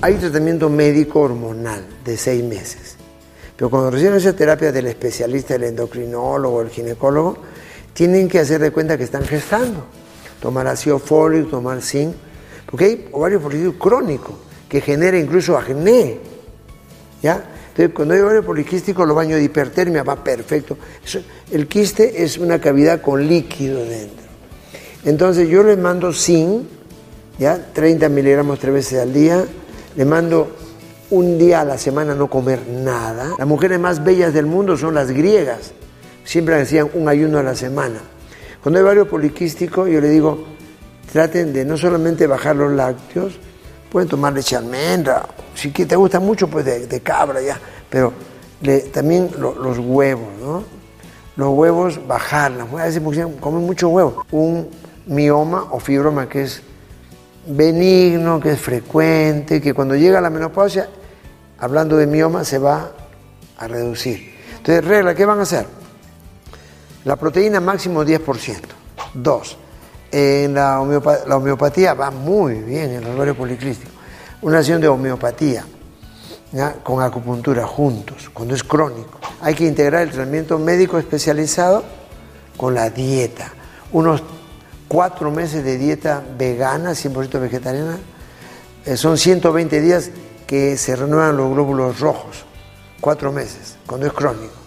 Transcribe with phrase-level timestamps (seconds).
[0.00, 2.94] Hay tratamiento médico hormonal de seis meses,
[3.56, 7.38] pero cuando reciben esa terapia del especialista, el endocrinólogo, el ginecólogo,
[7.94, 9.86] tienen que hacer de cuenta que están gestando.
[10.40, 12.14] Tomar ácido fólico, tomar zinc,
[12.70, 14.38] porque hay ovario poliquístico crónico
[14.68, 16.20] que genera incluso acné.
[17.20, 17.42] ¿ya?
[17.70, 20.78] Entonces, cuando hay ovario poliquístico, lo baño de hipertermia va perfecto.
[21.50, 24.28] el quiste es una cavidad con líquido dentro.
[25.04, 26.62] Entonces, yo les mando zinc,
[27.40, 27.72] ¿ya?
[27.72, 29.44] 30 miligramos tres veces al día,
[29.98, 30.48] le mando
[31.10, 33.34] un día a la semana no comer nada.
[33.36, 35.72] Las mujeres más bellas del mundo son las griegas
[36.28, 37.98] siempre decían un ayuno a la semana.
[38.62, 40.44] Cuando hay varios poliquísticos, yo le digo,
[41.10, 43.38] traten de no solamente bajar los lácteos,
[43.90, 48.12] pueden tomar leche almendra, si te gusta mucho, pues de, cabra ya, pero
[48.92, 50.62] también los huevos, ¿no?
[51.36, 52.68] Los huevos, bajarlas.
[52.72, 53.02] A veces
[53.40, 54.26] comen mucho huevo.
[54.30, 54.68] Un
[55.06, 56.62] mioma o fibroma que es
[57.46, 60.88] benigno, que es frecuente, que cuando llega la menopausia,
[61.58, 62.90] hablando de mioma, se va
[63.56, 64.34] a reducir.
[64.56, 65.66] Entonces, regla, ¿qué van a hacer?
[67.04, 68.60] La proteína máximo 10%.
[69.14, 69.56] Dos,
[70.10, 73.92] en la, homeopatía, va muy bien en el ovario policlístico.
[74.42, 75.64] Una acción de homeopatía
[76.82, 79.18] con acupuntura juntos, cuando es crónico.
[79.42, 81.84] Hay que integrar el tratamiento médico especializado
[82.56, 83.52] con la dieta.
[83.92, 84.22] Unos
[84.88, 87.98] cuatro meses de dieta vegana, 100% vegetariana,
[88.84, 90.10] eh, son 120 días
[90.46, 92.44] que se renuevan los glóbulos rojos.
[93.00, 94.58] Cuatro meses, cuando es crónico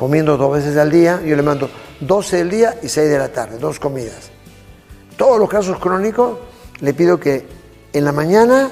[0.00, 1.68] comiendo dos veces al día, yo le mando
[2.00, 4.30] 12 del día y 6 de la tarde, dos comidas.
[5.18, 6.38] Todos los casos crónicos
[6.80, 7.46] le pido que
[7.92, 8.70] en la mañana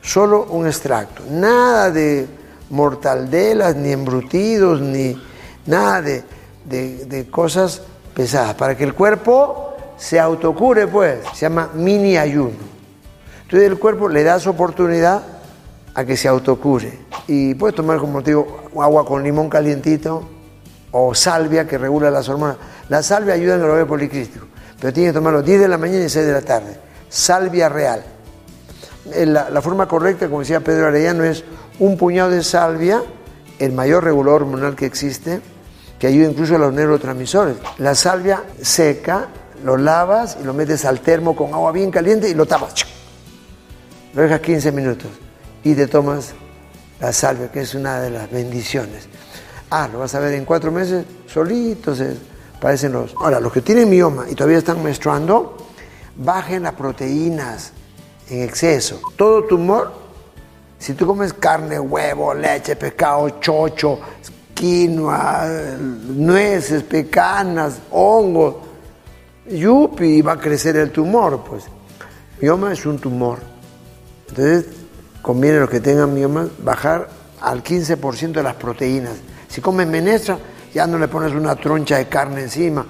[0.00, 2.26] solo un extracto, nada de
[2.70, 5.22] mortaldelas, ni embutidos, ni
[5.66, 6.24] nada de,
[6.64, 7.82] de cosas
[8.14, 9.69] pesadas, para que el cuerpo
[10.00, 12.56] se autocure, pues, se llama mini ayuno.
[13.42, 15.22] Entonces el cuerpo le da su oportunidad
[15.94, 16.98] a que se autocure.
[17.26, 20.26] Y puedes tomar, como te digo, agua con limón calientito,
[20.90, 22.56] o salvia que regula las hormonas.
[22.88, 24.46] La salvia ayuda en el ovario policrístico,
[24.80, 26.76] pero tiene que tomarlo 10 de la mañana y 6 de la tarde.
[27.10, 28.02] Salvia real.
[29.12, 31.44] Eh, la, forma correcta, como decía Pedro Arellano, es
[31.78, 33.02] un puñado de salvia,
[33.58, 35.40] el mayor regulador hormonal que existe,
[35.98, 37.56] que ayuda incluso a los neurotransmisores.
[37.78, 39.28] La salvia seca,
[39.64, 42.74] lo lavas y lo metes al termo con agua bien caliente y lo tapas.
[44.14, 45.10] Lo dejas 15 minutos
[45.62, 46.32] y te tomas
[47.00, 49.08] la salvia, que es una de las bendiciones.
[49.70, 52.02] Ah, lo vas a ver en cuatro meses, solitos
[52.60, 53.14] parecen los.
[53.16, 55.56] Ahora, los que tienen mioma y todavía están menstruando,
[56.16, 57.72] bajen las proteínas
[58.28, 59.00] en exceso.
[59.16, 59.92] Todo tumor,
[60.78, 63.98] si tú comes carne, huevo, leche, pescado, chocho,
[64.54, 65.46] quinoa,
[65.78, 68.56] nueces, pecanas, hongos,
[69.48, 71.64] yupi, va a crecer el tumor, pues.
[72.40, 73.38] Mioma es un tumor.
[74.28, 74.66] Entonces,
[75.22, 77.08] conviene los que tengan mioma bajar
[77.40, 79.14] al 15% de las proteínas.
[79.48, 80.38] Si comes menestra,
[80.72, 82.86] ya no le pones una troncha de carne encima.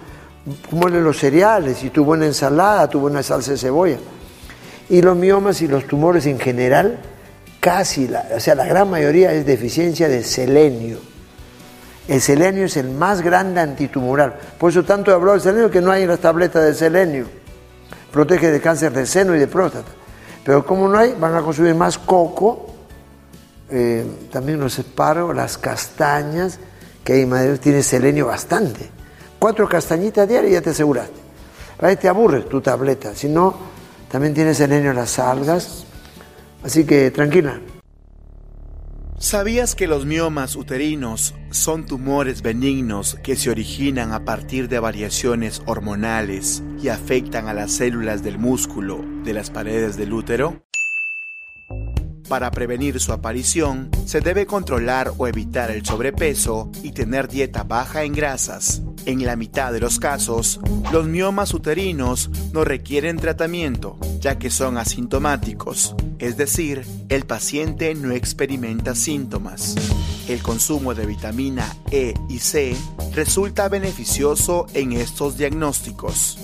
[0.71, 3.99] Muele los cereales y tu buena ensalada, tu buena salsa de cebolla.
[4.88, 6.99] Y los miomas y los tumores en general,
[7.61, 10.99] casi, la, o sea, la gran mayoría es deficiencia de selenio.
[12.10, 14.34] El selenio es el más grande antitumoral.
[14.59, 17.26] Por eso tanto he hablado del selenio que no hay en las tabletas de selenio.
[18.10, 19.93] Protege de cáncer de seno y de próstata.
[20.44, 22.66] Pero como no hay, van a consumir más coco
[23.70, 26.59] eh, también los separo, las castañas,
[27.04, 28.91] que hay madera tiene selenio bastante.
[29.38, 31.20] Cuatro castañitas diarias y ya te aseguraste.
[31.78, 33.54] Ahí te aburre tu tableta, si no,
[34.10, 35.84] también tiene selenio las algas.
[36.65, 37.60] Así que tranquila.
[39.20, 45.60] ¿Sabías que los miomas uterinos son tumores benignos que se originan a partir de variaciones
[45.66, 50.62] hormonales y afectan a las células del músculo de las paredes del útero?
[52.31, 58.04] Para prevenir su aparición, se debe controlar o evitar el sobrepeso y tener dieta baja
[58.04, 58.81] en grasas.
[59.06, 60.61] En la mitad de los casos,
[60.93, 68.12] los miomas uterinos no requieren tratamiento, ya que son asintomáticos, es decir, el paciente no
[68.12, 69.75] experimenta síntomas.
[70.29, 72.76] El consumo de vitamina E y C
[73.14, 76.38] resulta beneficioso en estos diagnósticos.